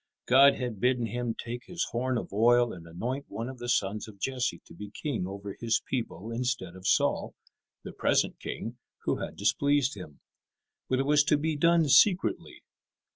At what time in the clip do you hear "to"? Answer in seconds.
4.65-4.73, 11.25-11.37